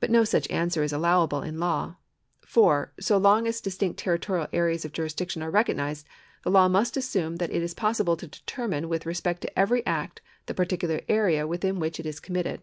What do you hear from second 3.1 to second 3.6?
long as